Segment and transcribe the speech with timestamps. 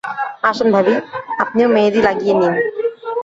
[0.49, 0.93] আসেন ভাবি,
[1.43, 2.53] আপনিও মেহেদী লাগিয়ে নিন।